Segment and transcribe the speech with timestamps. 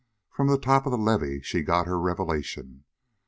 [0.31, 2.85] From the top of the levee she got her revelation.